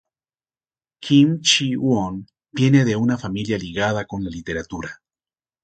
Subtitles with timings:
[0.99, 4.99] Kim Chi-won viene de una familia ligada con la literatura.